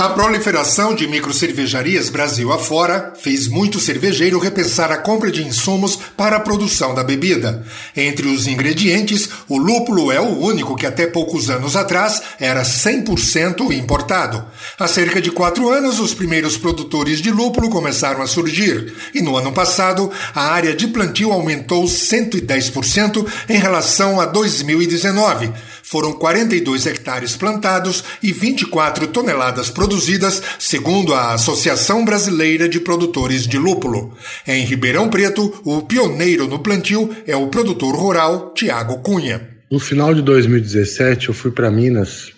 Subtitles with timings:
[0.00, 6.36] A proliferação de microcervejarias Brasil afora fez muito cervejeiro repensar a compra de insumos para
[6.36, 7.62] a produção da bebida.
[7.94, 13.70] Entre os ingredientes, o lúpulo é o único que até poucos anos atrás era 100%
[13.76, 14.42] importado.
[14.78, 19.36] Há cerca de quatro anos, os primeiros produtores de lúpulo começaram a surgir, e no
[19.36, 25.52] ano passado, a área de plantio aumentou 110% em relação a 2019
[25.90, 33.58] foram 42 hectares plantados e 24 toneladas produzidas, segundo a Associação Brasileira de Produtores de
[33.58, 34.16] Lúpulo.
[34.46, 39.48] Em Ribeirão Preto, o pioneiro no plantio é o produtor rural Tiago Cunha.
[39.68, 42.32] No final de 2017, eu fui para Minas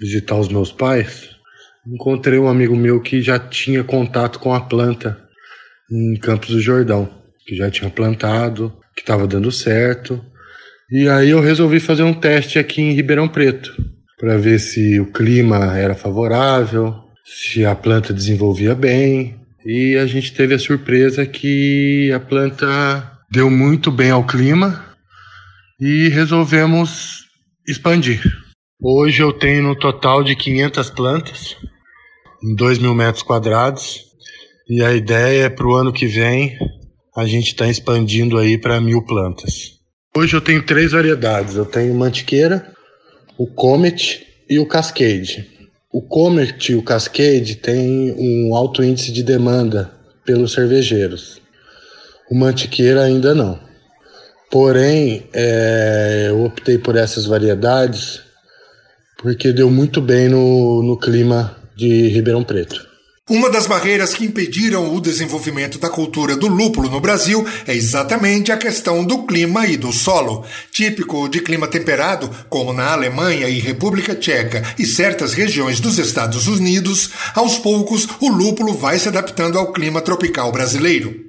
[0.00, 1.30] visitar os meus pais.
[1.86, 5.16] Encontrei um amigo meu que já tinha contato com a planta
[5.88, 7.08] em Campos do Jordão,
[7.46, 10.20] que já tinha plantado, que estava dando certo.
[10.90, 13.70] E aí eu resolvi fazer um teste aqui em Ribeirão Preto,
[14.18, 16.94] para ver se o clima era favorável,
[17.26, 19.36] se a planta desenvolvia bem.
[19.66, 22.66] E a gente teve a surpresa que a planta
[23.30, 24.82] deu muito bem ao clima
[25.78, 27.26] e resolvemos
[27.68, 28.22] expandir.
[28.80, 31.56] Hoje eu tenho no total de 500 plantas,
[32.42, 34.04] em 2 mil metros quadrados,
[34.66, 36.56] e a ideia é para o ano que vem
[37.14, 39.77] a gente está expandindo aí para mil plantas.
[40.16, 41.54] Hoje eu tenho três variedades.
[41.54, 42.72] Eu tenho mantiqueira,
[43.36, 45.48] o Comet e o Cascade.
[45.92, 49.90] O Comet e o Cascade têm um alto índice de demanda
[50.24, 51.40] pelos cervejeiros.
[52.30, 53.58] O mantiqueira ainda não.
[54.50, 58.22] Porém, é, eu optei por essas variedades
[59.18, 62.87] porque deu muito bem no, no clima de Ribeirão Preto.
[63.28, 68.50] Uma das barreiras que impediram o desenvolvimento da cultura do lúpulo no Brasil é exatamente
[68.50, 70.46] a questão do clima e do solo.
[70.72, 76.46] Típico de clima temperado, como na Alemanha e República Tcheca e certas regiões dos Estados
[76.46, 81.27] Unidos, aos poucos o lúpulo vai se adaptando ao clima tropical brasileiro.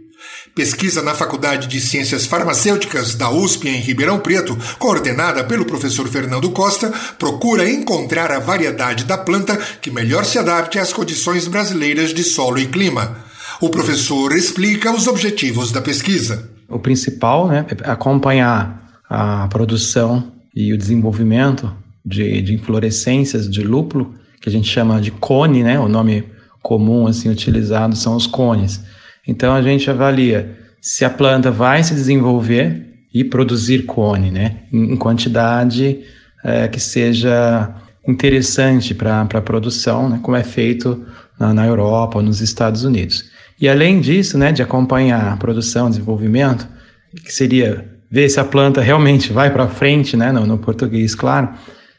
[0.55, 6.49] Pesquisa na Faculdade de Ciências Farmacêuticas da USP em Ribeirão Preto, coordenada pelo professor Fernando
[6.51, 12.23] Costa, procura encontrar a variedade da planta que melhor se adapte às condições brasileiras de
[12.23, 13.17] solo e clima.
[13.61, 16.49] O professor explica os objetivos da pesquisa.
[16.67, 21.71] O principal né, é acompanhar a produção e o desenvolvimento
[22.05, 26.25] de, de inflorescências de lúpulo, que a gente chama de cone, né, o nome
[26.61, 28.81] comum assim utilizado são os cones
[29.27, 34.95] então a gente avalia se a planta vai se desenvolver e produzir cone, né, em
[34.95, 35.99] quantidade
[36.43, 37.73] é, que seja
[38.07, 41.05] interessante para a produção, né, como é feito
[41.39, 43.29] na, na Europa nos Estados Unidos.
[43.59, 46.67] E além disso, né, de acompanhar a produção, desenvolvimento,
[47.25, 51.49] que seria ver se a planta realmente vai para frente, né, no, no português, claro,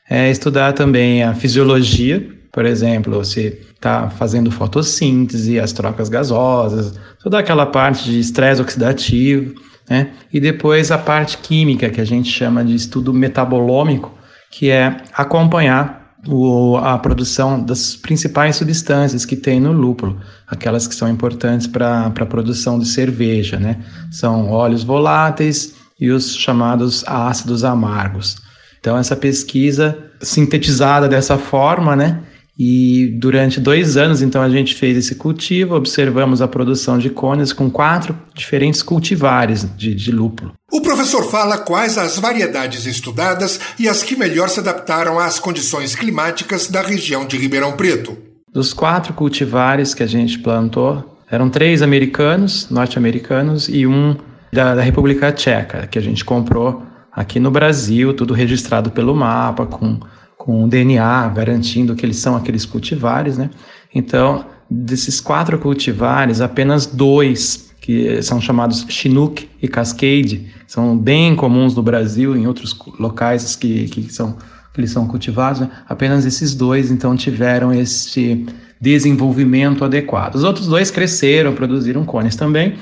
[0.08, 7.38] é estudar também a fisiologia por exemplo, você está fazendo fotossíntese, as trocas gasosas, toda
[7.38, 9.54] aquela parte de estresse oxidativo,
[9.88, 10.10] né?
[10.32, 14.12] E depois a parte química, que a gente chama de estudo metabolômico,
[14.50, 20.94] que é acompanhar o, a produção das principais substâncias que tem no lúpulo, aquelas que
[20.94, 23.78] são importantes para a produção de cerveja, né?
[24.10, 28.36] São óleos voláteis e os chamados ácidos amargos.
[28.80, 32.20] Então, essa pesquisa sintetizada dessa forma, né?
[32.62, 37.54] E durante dois anos, então, a gente fez esse cultivo, observamos a produção de cones
[37.54, 40.52] com quatro diferentes cultivares de, de lúpulo.
[40.70, 45.94] O professor fala quais as variedades estudadas e as que melhor se adaptaram às condições
[45.94, 48.14] climáticas da região de Ribeirão Preto.
[48.52, 54.14] Dos quatro cultivares que a gente plantou, eram três americanos, norte-americanos, e um
[54.52, 59.64] da, da República Tcheca, que a gente comprou aqui no Brasil, tudo registrado pelo mapa,
[59.64, 59.98] com
[60.40, 63.50] com o DNA, garantindo que eles são aqueles cultivares, né?
[63.94, 71.74] Então, desses quatro cultivares, apenas dois, que são chamados Chinook e Cascade, são bem comuns
[71.74, 74.38] no Brasil, em outros locais que, que são
[74.72, 75.68] que eles são cultivados, né?
[75.86, 78.46] apenas esses dois então tiveram esse
[78.80, 80.36] desenvolvimento adequado.
[80.36, 82.76] Os outros dois cresceram, produziram cones também,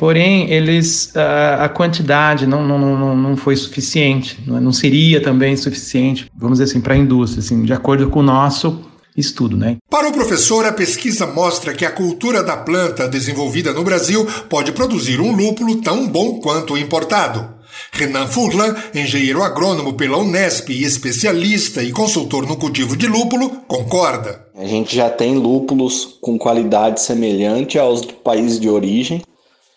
[0.00, 5.54] Porém, eles a, a quantidade não, não, não, não foi suficiente, não, não seria também
[5.58, 8.80] suficiente, vamos dizer assim, para a indústria, assim, de acordo com o nosso
[9.14, 9.58] estudo.
[9.58, 9.76] Né?
[9.90, 14.72] Para o professor, a pesquisa mostra que a cultura da planta desenvolvida no Brasil pode
[14.72, 17.60] produzir um lúpulo tão bom quanto o importado.
[17.92, 24.46] Renan Furlan, engenheiro agrônomo pela Unesp e especialista e consultor no cultivo de lúpulo, concorda.
[24.56, 29.22] A gente já tem lúpulos com qualidade semelhante aos do país de origem,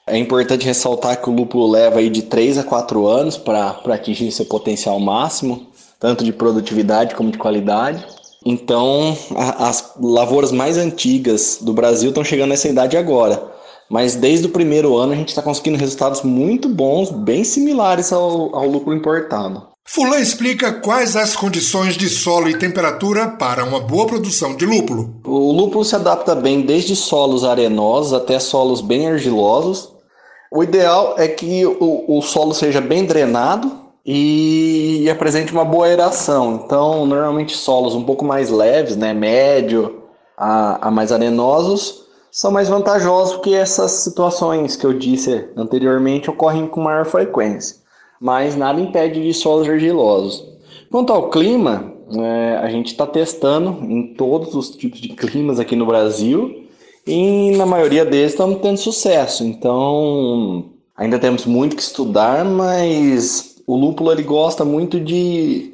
[0.05, 4.31] É importante ressaltar que o lúpulo leva aí de 3 a 4 anos para atingir
[4.31, 5.67] seu potencial máximo,
[6.00, 8.05] tanto de produtividade como de qualidade.
[8.45, 13.51] Então, a, as lavouras mais antigas do Brasil estão chegando nessa idade agora.
[13.89, 18.55] Mas desde o primeiro ano a gente está conseguindo resultados muito bons, bem similares ao,
[18.55, 19.73] ao lúpulo importado.
[19.85, 25.13] Fulan explica quais as condições de solo e temperatura para uma boa produção de lúpulo.
[25.25, 29.92] O lúpulo se adapta bem desde solos arenosos até solos bem argilosos.
[30.55, 33.71] O ideal é que o, o solo seja bem drenado
[34.05, 36.61] e apresente uma boa aeração.
[36.63, 40.03] Então, normalmente solos um pouco mais leves, né, médio
[40.38, 46.67] a, a mais arenosos, são mais vantajosos porque essas situações que eu disse anteriormente ocorrem
[46.67, 47.77] com maior frequência.
[48.21, 50.45] Mas nada impede de solos argilosos.
[50.91, 55.75] Quanto ao clima, é, a gente está testando em todos os tipos de climas aqui
[55.75, 56.62] no Brasil
[57.05, 59.44] e na maioria deles estamos tendo sucesso.
[59.44, 60.65] Então,
[60.95, 65.73] ainda temos muito que estudar, mas o lúpulo ele gosta muito de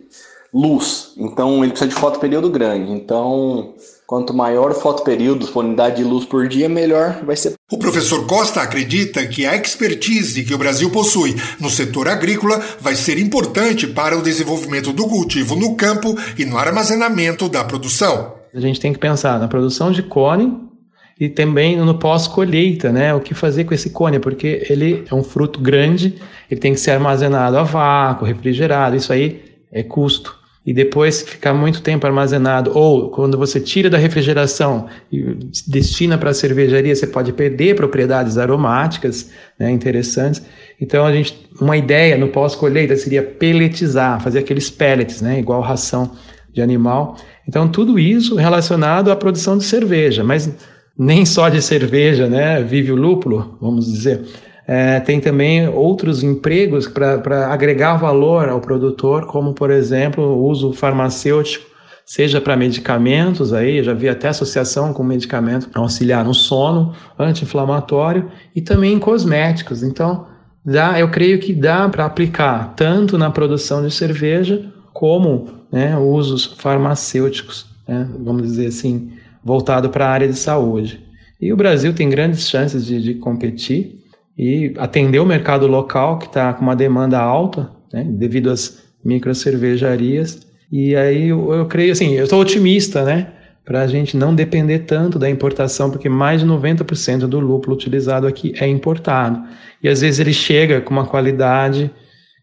[0.51, 2.91] luz, então ele precisa de fotoperíodo grande.
[2.91, 3.73] Então,
[4.07, 7.53] quanto maior o fotoperíodo, a unidade de luz por dia, melhor vai ser.
[7.71, 12.95] O professor Costa acredita que a expertise que o Brasil possui no setor agrícola vai
[12.95, 18.33] ser importante para o desenvolvimento do cultivo no campo e no armazenamento da produção.
[18.51, 20.68] A gente tem que pensar na produção de cone
[21.19, 23.13] e também no pós-colheita, né?
[23.13, 26.15] O que fazer com esse cone, porque ele é um fruto grande,
[26.49, 30.39] ele tem que ser armazenado a vácuo, refrigerado, isso aí é custo.
[30.65, 35.35] E depois ficar muito tempo armazenado, ou quando você tira da refrigeração e
[35.67, 40.41] destina para a cervejaria, você pode perder propriedades aromáticas né, interessantes.
[40.79, 46.11] Então, a gente, uma ideia no pós-colheita seria pelletizar, fazer aqueles pellets, né, igual ração
[46.53, 47.17] de animal.
[47.47, 50.53] Então, tudo isso relacionado à produção de cerveja, mas
[50.99, 54.21] nem só de cerveja né, vive o lúpulo, vamos dizer.
[54.67, 60.73] É, tem também outros empregos para agregar valor ao produtor, como, por exemplo, o uso
[60.73, 61.65] farmacêutico,
[62.05, 68.61] seja para medicamentos, aí já vi até associação com medicamento auxiliar no sono, anti-inflamatório, e
[68.61, 69.81] também em cosméticos.
[69.81, 70.27] Então,
[70.65, 76.45] dá, eu creio que dá para aplicar tanto na produção de cerveja como né, usos
[76.57, 79.13] farmacêuticos, né, vamos dizer assim,
[79.43, 81.03] voltado para a área de saúde.
[81.41, 83.99] E o Brasil tem grandes chances de, de competir
[84.37, 89.33] e atender o mercado local, que está com uma demanda alta, né, devido às micro
[89.33, 90.39] cervejarias.
[90.71, 93.27] E aí eu, eu creio assim, eu estou otimista, né?
[93.65, 98.25] Para a gente não depender tanto da importação, porque mais de 90% do lúpulo utilizado
[98.25, 99.43] aqui é importado.
[99.81, 101.91] E às vezes ele chega com uma qualidade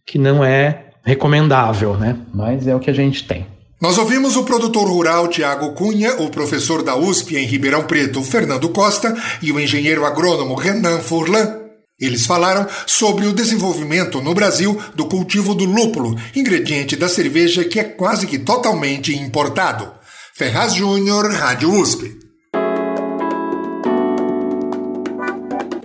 [0.06, 2.16] que não é recomendável, né?
[2.32, 3.46] Mas é o que a gente tem.
[3.78, 8.70] Nós ouvimos o produtor rural Tiago Cunha, o professor da USP em Ribeirão Preto, Fernando
[8.70, 11.60] Costa, e o engenheiro agrônomo Renan Furlan.
[12.00, 17.78] Eles falaram sobre o desenvolvimento no Brasil do cultivo do lúpulo, ingrediente da cerveja que
[17.78, 19.92] é quase que totalmente importado.
[20.34, 22.16] Ferraz Júnior, Rádio USP.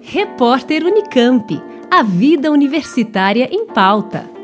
[0.01, 1.61] Repórter Unicamp.
[1.89, 4.40] A vida universitária em pauta.